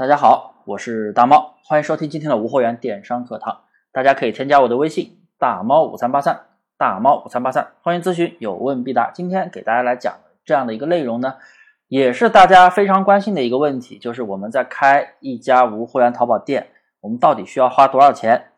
[0.00, 3.64] 大家好，我是大猫，欢迎收听今天的无货源电商课堂。
[3.92, 6.46] 大家可以添加我的微信大猫五三八三，
[6.78, 9.10] 大猫五三八三，欢迎咨询，有问必答。
[9.10, 11.34] 今天给大家来讲这样的一个内容呢，
[11.86, 16.70] 也是大家非常关心的一个问题，就是我们在开一家无货源淘宝店，
[17.02, 18.52] 我们到底需要花多少钱？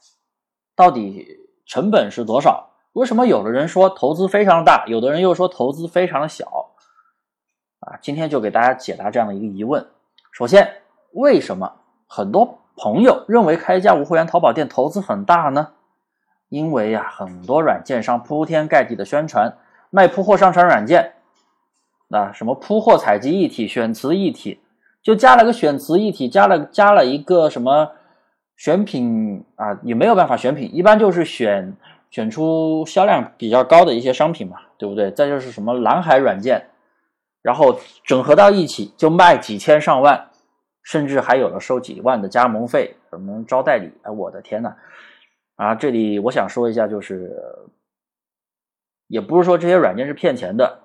[0.76, 1.26] 到底
[1.66, 2.70] 成本是多少？
[2.92, 6.70] 为什么有的人说投资非常大，有的人又说投资非常的小？
[7.80, 9.84] 啊，今天就给大家解答这样的一个疑问。
[10.30, 10.81] 首先，
[11.12, 11.72] 为什么
[12.06, 15.68] 很多朋友认为开一家无货源淘宝店投资很大呢？
[16.48, 19.56] 因为呀，很多软件商铺天盖地的宣传
[19.90, 21.14] 卖铺货上传软件，
[22.08, 24.60] 那什么铺货采集一体、选词一体，
[25.02, 27.92] 就加了个选词一体，加了加了一个什么
[28.56, 31.74] 选品啊，也没有办法选品，一般就是选
[32.10, 35.10] 选出销量比较高的一些商品嘛，对不对？
[35.10, 36.68] 再就是什么蓝海软件，
[37.40, 40.28] 然后整合到一起就卖几千上万。
[40.82, 43.92] 甚至还有了收几万的加盟费，什么招代理？
[44.02, 44.74] 哎，我的天呐！
[45.56, 47.30] 啊，这里我想说一下，就是
[49.06, 50.80] 也不是说这些软件是骗钱的，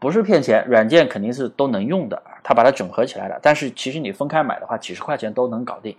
[0.00, 3.38] 不是骗钱，软件肯定是都能用的，它把它整合起来了。
[3.40, 5.96] 但是其实你分开买的话，几十块钱都能搞定，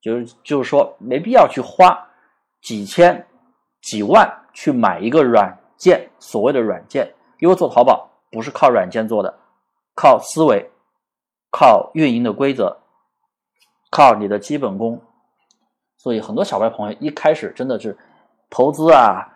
[0.00, 2.08] 就是就是说没必要去花
[2.62, 3.26] 几千
[3.82, 9.38] 几万去买一个软件，所谓的软件，因为做淘宝不是靠软件做的，
[9.96, 10.70] 靠思维。
[11.50, 12.78] 靠运营的规则，
[13.90, 15.00] 靠你的基本功，
[15.96, 17.96] 所以很多小白朋友一开始真的是
[18.50, 19.28] 投资啊，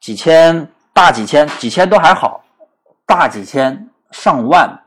[0.00, 2.44] 几千、大几千、几千都还好，
[3.06, 4.84] 大几千、上万，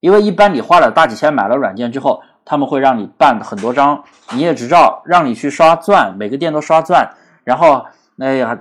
[0.00, 7.14] 因为一般你花了大几千买了软件之后，他们会让你办很多张营业执照，让你去刷钻，每个店都刷钻，
[7.44, 7.84] 然后
[8.18, 8.58] 哎呀，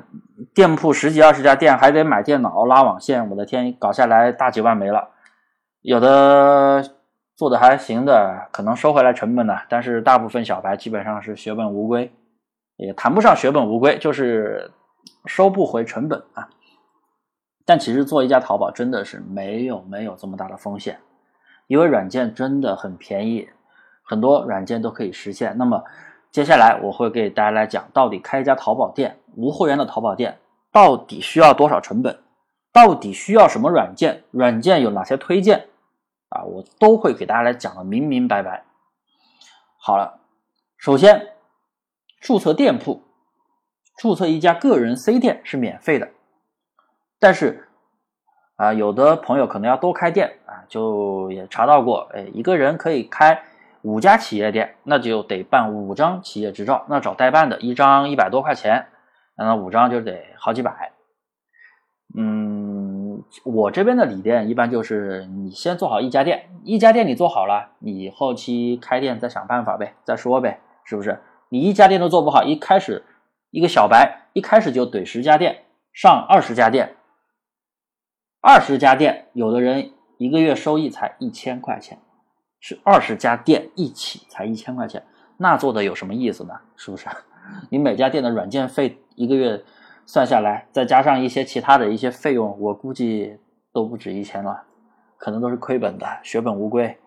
[0.54, 5.10] 店铺十几二十家店还得买电脑、拉网线，我的天，搞下来大几万没了。
[5.84, 6.96] 有的
[7.36, 12.10] 做的还行的，可能收回来成本呢，但是大部分小白基本上是血本无归，
[12.78, 14.72] 也谈不上血本无归，就是
[15.26, 16.48] 收不回成本啊。
[17.66, 21.00] 但其实做一家淘宝真的是没有没有这么大的风险，
[21.68, 23.50] 因为软件真的很便宜，
[24.04, 25.58] 很多软件都可以实现。
[25.58, 25.84] 那么
[26.32, 30.38] 接下来我会给大家来讲，到底开一家淘宝店，无货源的淘宝店
[30.72, 32.20] 到底需要多少成本，
[32.72, 35.68] 到底需要什么软件，软件有哪些推荐。
[36.34, 38.66] 啊，我都会给大家来讲的明明白白。
[39.78, 40.20] 好了，
[40.78, 41.36] 首先
[42.20, 43.04] 注册店铺，
[43.98, 46.10] 注册一家个人 C 店是免费的，
[47.20, 47.70] 但是
[48.56, 53.44] 啊，有的朋友可能要多开店啊，就也查到过，哎，一个人可以开
[53.84, 58.88] 五家企业店，那就得办五张企业执照，那找代办的一张一百多块钱，
[59.38, 60.94] 那五张就得好几百，
[62.18, 62.73] 嗯。
[63.44, 71.20] 我这边的理念一般就是你先做好一家店，一家店你做好了，你后期开店再想办法呗，再说呗，是不是？
[71.50, 73.04] 你一家店都做不好，一开始
[73.50, 76.96] 一个小白一开始就怼十家店，上二十家店，
[78.40, 81.98] 二十家店，有的人一个月收益才一千块钱，
[82.60, 85.04] 是二十家店一起才一千块钱，
[85.38, 86.54] 那做的有什么意思呢？
[86.76, 87.08] 是不是？
[87.72, 89.64] 你每家店的软件费一个月。
[90.06, 93.38] 算下来，再加上一些其他的一些费用，我估计
[93.72, 94.64] 都不止一千了，
[95.18, 96.98] 可能都是亏本的，血本无归。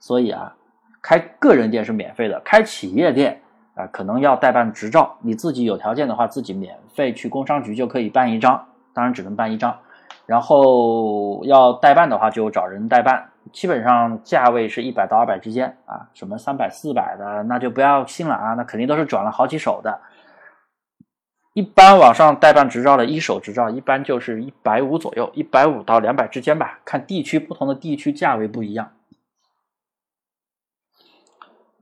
[0.00, 0.54] 所以啊，
[1.02, 3.40] 开个人店是免费的，开企业店
[3.74, 5.16] 啊，可能要代办执照。
[5.20, 9.76] 你自己有条件的话，自己免费去工商局就可以办一张，当然只能办一张。
[10.24, 20.00] 然后要代办的话，就找人代办，基本上价位是一百到二百之间啊，什么三百、四百的，那就不要信了啊，那肯定都是转了好几手的。
[21.58, 28.92] 一般网上代办执照的一手执照，一般就是一百五左右，一百五到两百之间吧，看地区不同的地区价位不一样。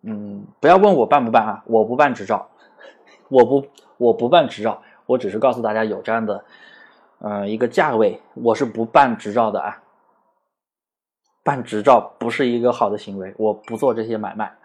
[0.01, 2.49] 嗯，不要问我办不办啊，我不办执照，
[3.29, 3.67] 我不
[3.99, 6.47] 我不办执照，我只是告诉大家有这样的，
[7.19, 9.83] 嗯，一个价位，我是不办执照的啊。
[11.45, 14.57] 办执照不是一个好的行为，我不做这些买卖。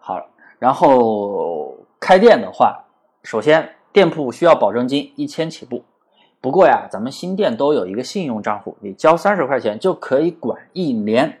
[0.00, 0.26] 好，
[0.58, 2.86] 然后开店的话，
[3.22, 3.76] 首先。
[3.92, 5.82] 店铺需要保证金一千起步，
[6.40, 11.40] 不过呀，咱们新店都有一个信用账户，你交三十块钱就可以管一年。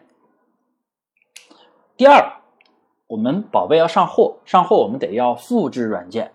[1.96, 2.32] 第二，
[3.06, 6.32] 我们宝贝要上货，上货我们得要复制软件，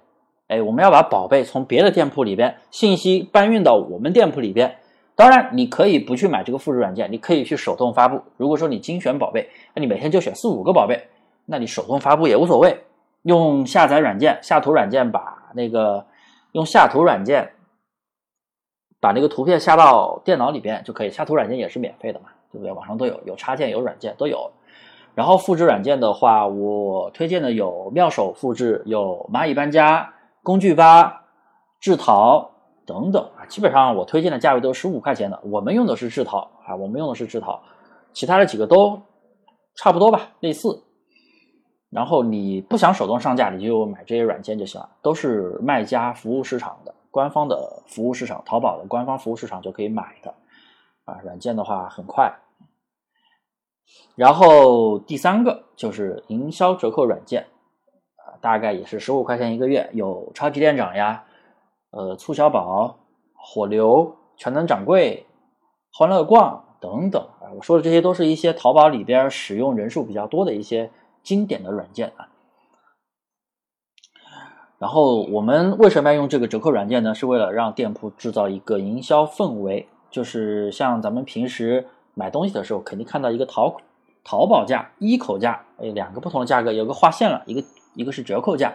[0.47, 4.77] 哎，我们要把宝贝从别的店铺里边信息搬运到我们店铺里边。
[5.15, 8.21] 当然，你可以不去买这个复制软件，你可以去手动发布。
[8.37, 11.07] 如果说你精选宝贝，那你每天就选四五个宝贝，
[11.45, 12.83] 那你手动发布也无所谓，
[13.23, 15.34] 用下载软件、下图软件把。
[15.55, 16.05] 那个
[16.51, 17.53] 用下图软件
[18.99, 22.71] 把那个图片下到电脑里边就可以，下图软件也是免费的嘛，对不对？
[22.71, 24.51] 网上都有，有插件有软件都有。
[25.13, 30.13] 然后复制软件的话，我推荐的有妙手复制、有蚂蚁搬家、
[30.43, 31.23] 工具吧、
[31.79, 32.51] 智淘
[32.85, 33.45] 等等啊。
[33.45, 35.39] 基本上我推荐的价位都是十五块钱的。
[35.43, 37.61] 我们用的是智淘啊，我们用的是智淘，
[38.11, 39.01] 其他的几个都
[39.75, 40.83] 差不多吧，类似。
[41.95, 50.33] 然后你不想手动上架，你就买这些软件就行了，都是卖家服务市场的官方的服务市场，淘宝的官方服务市场就可以买的
[51.05, 51.21] 啊。
[51.23, 52.35] 软件的话很快。
[54.15, 57.47] 然后第三个就是营销折扣软件，
[58.17, 61.23] 啊，大概也是十五块钱一个月，有超级店长呀，
[61.91, 62.97] 呃，促销宝、
[63.35, 65.25] 火流、全能掌柜、
[65.93, 67.55] 欢乐逛等等啊。
[67.55, 70.91] 我说的这些都是一些淘宝里边使用人数比较多的一些
[71.25, 72.29] 经典的软件啊。
[74.79, 77.13] 然后我们为什么要用这个折扣软件呢？
[77.13, 81.87] 是为了让店铺制造一个营销氛围，就是像咱们平时。
[82.17, 83.75] 买东西的时候，肯定看到一个淘
[84.23, 87.61] 淘宝价、一口价，哎，两个不同的价格，有个划线了，一个
[87.93, 88.73] 一个是折扣价，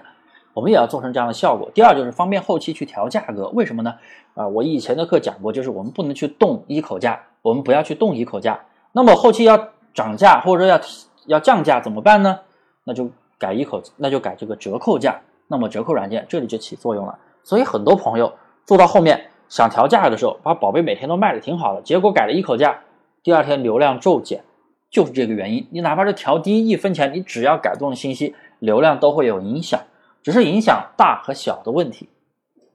[0.53, 1.71] 我们也要做成这样的效果。
[1.73, 3.95] 第二就是方便后期去调价格，为什么呢？
[4.35, 8.61] 啊，我以前的课讲过，就是我们不能去动一口价，我们不要去动一口价。
[8.93, 10.79] 那么后期要涨价或者要
[11.27, 12.41] 要降价怎么办呢？
[12.85, 15.21] 那就改一口，那就改这个折扣价。
[15.49, 17.19] 那么折扣软件这里就起作用了。
[17.43, 18.33] 所以很多朋友
[18.65, 22.81] 做到后面想调价的时候，把宝贝每天都卖的挺好的，结果改了一口价。
[23.23, 24.45] 第二天流量骤减，
[24.91, 25.67] 就是这个原因。
[25.71, 29.81] 你哪怕是调低一分钱，你只要改动了信息，流量都会有影响，
[30.23, 32.09] 只是影响大和小的问题，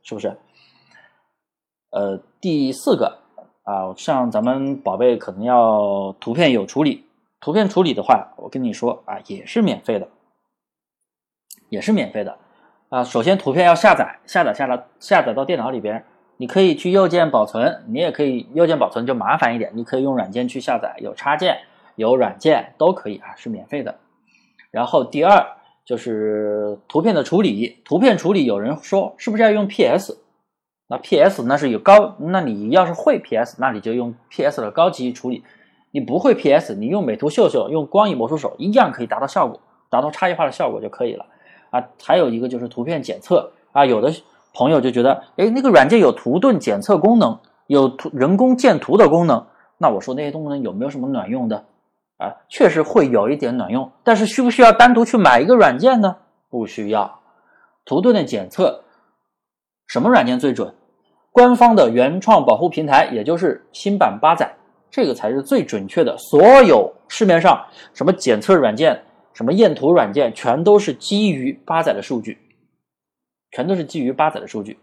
[0.04, 0.38] 是不是？
[1.92, 3.20] 呃，第四个
[3.64, 7.06] 啊，像咱们宝贝可能要图片有处理，
[7.40, 10.08] 图片处理的话，我跟你说啊，也是免费的，
[11.70, 12.38] 也是免费的
[12.90, 13.04] 啊。
[13.04, 16.06] 首先图片要下载，下载下来，下载到电脑里边。
[16.38, 21.60] 你可以去右键保存，你也可以右键保存就麻烦一点，你可以用软件去下载，有插件，
[21.96, 24.00] 有软件都可以啊，是免费的。
[24.70, 25.56] 然后第二
[25.86, 30.18] 就是图片的处理，图片处理有人说是不是要用 PS？
[30.88, 35.44] 那 PS 那是有高，那你要是会 PS，那你就用 PS 的高级处理。
[35.96, 41.26] 你不会 PS，你用美图秀秀、用光影魔术手一样可以达到效果，达到差异化的效果就可以了
[41.70, 41.82] 啊。
[42.04, 44.12] 还有一个就是图片检测啊，有的。
[44.58, 47.38] 朋友就觉得，哎，那个软件有图盾检测功能，
[47.68, 49.48] 有图人工建图的功能。
[49.78, 51.66] 那我说那些功能有没有什么卵用的？
[52.18, 56.16] 啊，确实会有一点卵用，但是需不需要单独去买一个软件呢？
[56.50, 57.20] 不需要。
[57.84, 58.86] 图盾的检测，
[59.88, 60.74] 什么软件最准？
[61.34, 64.56] 官方的原创保护平台，也就是新版八载，
[64.96, 66.18] 这个才是最准确的。
[66.18, 69.04] 所有市面上什么检测软件、
[69.34, 72.38] 什么验图软件，全都是基于八载的数据。
[73.52, 74.80] 全都是基于八载的数据，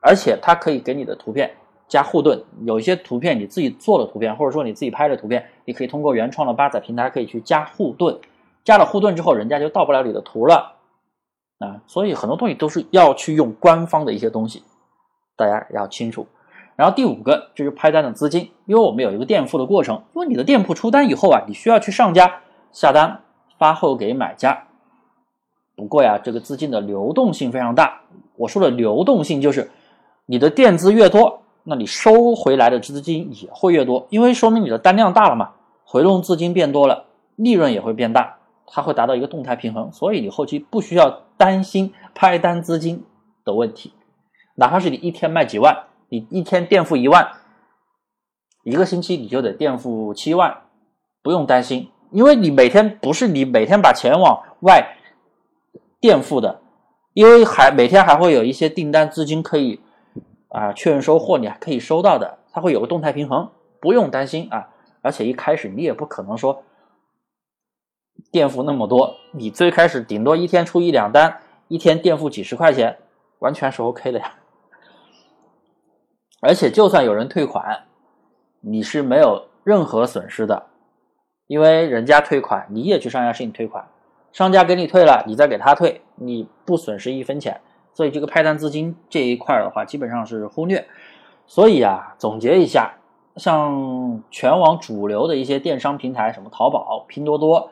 [0.00, 1.52] 而且它可以给你的图片
[1.86, 2.42] 加护盾。
[2.64, 8.18] 有一些图片你自己做的图片，或者说你自己拍的图片，你可以通过原创的八载平台可以去加护盾。
[8.64, 10.74] 加了护盾之后，人家就盗不了你的图了
[11.60, 11.80] 啊！
[11.86, 14.64] 所以很多东西都是要去用官方的一些东西，
[15.36, 16.26] 大家要清楚。
[16.78, 22.36] 然后第五个就是拍单的资金，因为我们有一个垫付的过程，因为你的店铺出单以后啊，你需要去上家
[22.70, 23.22] 下单
[23.58, 24.68] 发货给买家。
[25.74, 28.02] 不过呀，这个资金的流动性非常大。
[28.36, 29.72] 我说的流动性就是，
[30.26, 35.54] 你的垫资越多，那你收回来的资金也会越多，因为说明你的单量大了嘛，
[35.84, 38.38] 回笼资金变多了，利润也会变大，
[38.68, 39.90] 它会达到一个动态平衡。
[39.90, 43.04] 所以你后期不需要担心拍单资金
[43.44, 43.92] 的问题，
[44.54, 45.76] 哪怕是你一天卖几万，
[46.08, 47.30] 你一天垫付一万，
[48.64, 50.62] 一个星期你就得垫付七万，
[51.22, 54.94] 不用担心，因为你每天不是你每天把钱往外。
[56.00, 56.60] 垫付的，
[57.12, 59.80] 因为还每天还会有一些订单资金可以
[60.48, 63.50] 啊确认收货，你还可以收到的，它会有个动态平衡，
[63.80, 64.68] 不用担心啊。
[65.02, 66.62] 而且一开始你也不可能说
[68.30, 72.98] 垫付那么多，你最开始顶多一天出一两单，一天垫付几十块钱，
[73.40, 74.37] 完全是 OK 的呀。
[76.40, 77.84] 而且就算有人退款，
[78.60, 80.66] 你是没有任何损失的，
[81.46, 83.88] 因为人家退款，你也去商家申请退款。
[84.30, 87.60] 商家给你退了，你再给他退，你不损失一分钱。
[87.94, 90.86] 所以这个派单资金这一块的话，基本上是忽略。
[91.46, 92.94] 所以啊，总结一下，
[93.36, 97.70] 像全网主流的一些电商平台，什么淘宝、拼多多，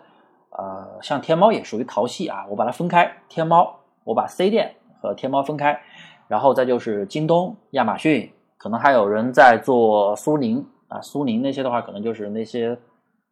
[0.51, 2.47] 呃，像天猫也属于淘系啊。
[2.49, 5.81] 我把它分开，天猫我把 C 店和天猫分开，
[6.27, 12.79] 然后再就是京东、亚马逊，可能还有人在做苏宁啊，苏宁那些的话，可能就是那些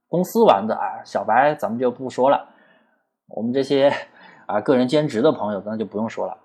[0.08, 1.02] 公司玩的啊。
[1.04, 2.48] 小白咱们就不说了。
[3.28, 3.92] 我们这些
[4.46, 6.36] 啊个人兼职的朋友，那就不用说了。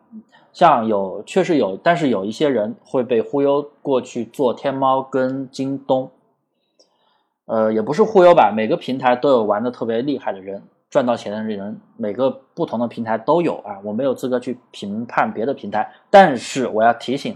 [0.51, 6.09] 像有确实有，但是有一些人会被忽悠过去做天猫跟京东。
[7.45, 17.35] 呃，也不是忽悠吧，每个平台都有玩的特别厉害的人，赚到钱的人，每个不同的平台都有啊，我没有资格去评判别的平台，但是我要提醒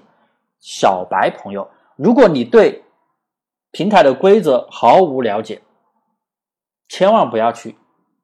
[0.64, 1.68] 小白朋友，
[1.98, 2.86] 如果你对
[3.72, 5.62] 平台的规则毫无了解，
[6.88, 7.76] 千万不要去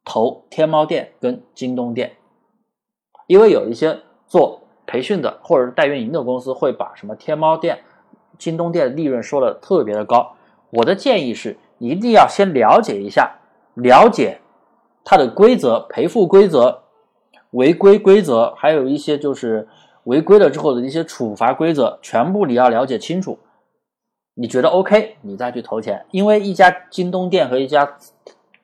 [0.06, 2.14] 投天猫店跟京东店，
[3.28, 7.84] 因为有一些做培训的或者是代运营的公司会把什么天猫店、
[8.38, 10.38] 京东店的利润说的特别的高。
[10.70, 13.40] 我的建议是，一定要先了解一下，
[13.74, 14.40] 了解
[15.04, 16.84] 它的规则、赔付规则、
[17.50, 19.68] 违规规则，还有一些就是
[20.06, 23.40] 违规了之后的一些处罚规则，全部你要了解清楚。
[24.36, 27.98] 你觉得 OK，你再去投钱，因为一家京东店和一家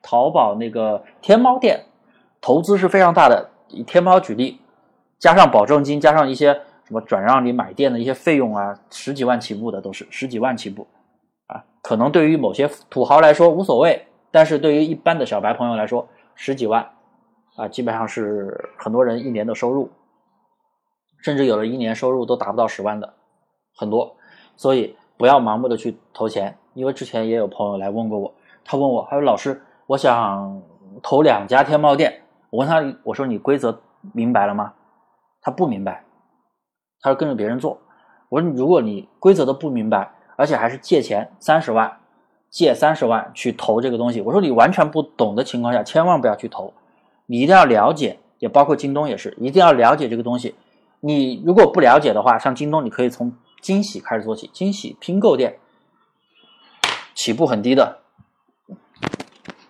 [0.02, 1.84] 淘宝那个天猫店
[2.40, 3.50] 投资是非常大的。
[3.68, 4.60] 以天猫举例，
[5.18, 10.86] 加上保证金，加上一些什么转让你买店的一些费用啊，十几万起步的都是十几万起步
[11.48, 11.64] 啊。
[11.82, 16.88] 可能对于某些土豪来说无所谓，但是对于一般的小白朋友来说，十几万
[17.56, 19.90] 啊，基本上是很多人一年的收入，
[21.26, 23.14] 甚至有的一年收入都达不到十万的
[23.74, 24.14] 很多，
[24.56, 24.94] 所以。
[25.18, 28.34] 不要盲目的去投钱，因为之前也有朋友来问过我，
[28.66, 30.62] 他问我，他说老师，我想
[31.02, 33.80] 投两家天猫店，我问他，我说你规则
[34.12, 34.74] 明白了吗？
[35.40, 36.04] 他不明白，
[37.00, 37.78] 他说跟着别人做。
[38.28, 41.96] 我说如果你规则都不明白，而且还是借钱三十万，
[42.50, 46.74] 借三十万去投这个东西，我说你完全不懂的情况下，千万不要去投，
[47.24, 50.54] 你一定要了解，也包括京东也是，一定要了解这个东西。
[51.06, 53.32] 你如果不了解的话，像京东，你可以从。
[53.62, 55.58] 惊喜开始做起，惊喜拼购店
[57.16, 57.98] 起步很低的，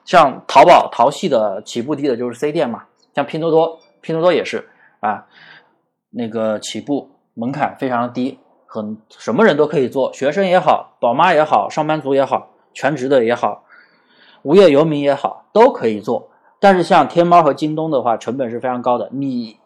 [0.05, 4.69] 像淘宝淘系的起步低的就是 C 店嘛，像拼多多，拼多多也是
[5.00, 5.28] 啊，
[6.11, 13.64] 那个起步门槛非常的低，很什么人都可以做，学生也好，宝妈也好，上班族也好，全职的也好，
[14.43, 16.28] 无业游民也好，都可以做。
[16.61, 19.59] 但是像天猫和京东的话，成本是非常高的，你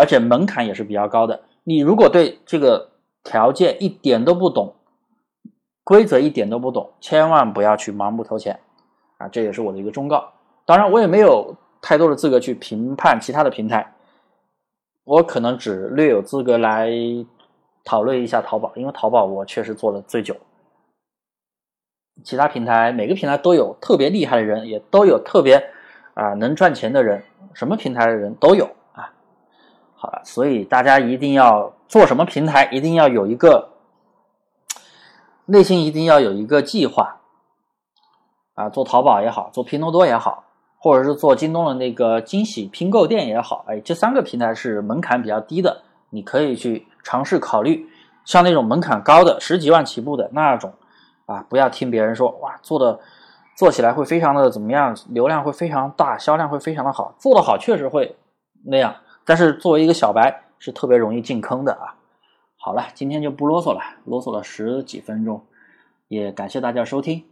[0.00, 2.88] 而且门槛也是比较高的，你如果对这个。
[3.22, 4.72] 条件一点都不懂，
[5.84, 8.58] 规则一点都不懂，千万不要去盲目投钱
[9.18, 9.28] 啊！
[9.28, 10.32] 这也是我的一个忠告。
[10.64, 13.92] 当然，我也没有太多的资格去评判其他的平台，
[15.04, 16.90] 我可能只略有资格来
[17.84, 20.34] 讨论一下淘宝，因为淘宝我确实做的最久。
[22.24, 25.62] 其他平台每个平台都有特别厉害的人，也都有特别
[26.14, 28.66] 啊能赚钱的人，什么平台的人都有。
[30.02, 33.68] 好了，所以大家一定要做什么平台，一定要有一个
[35.44, 37.20] 内心一定要有一个计划
[38.54, 38.70] 啊。
[38.70, 40.44] 做淘宝也好，做拼多多也好，
[40.78, 47.86] 或者是做京东的那个惊喜拼购店也好，哎，这三个平台是门槛比较低的，你可以去尝试考虑。
[48.24, 50.72] 像那种门槛高的十几万起步的那种
[51.26, 53.00] 啊，不要听别人说哇，做的
[53.54, 58.16] 做起来会非常的怎么样，流量会非常大，销量会非常的好，做的好确实会
[58.64, 58.94] 那样。
[59.24, 61.96] 但是作为一个小白，是特别容易进坑的啊！
[62.56, 65.44] 好了，今天就不啰嗦了，啰嗦了十几分钟，
[66.08, 67.24] 也感谢大家收听。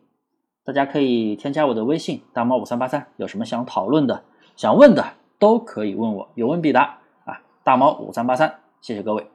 [0.65, 4.23] 大家可以添加我的微信大猫五三八三，有什么想讨论的、
[4.57, 7.41] 想问的，都可以问我，有问必答啊！
[7.65, 9.27] 大猫五三八三，谢谢各位。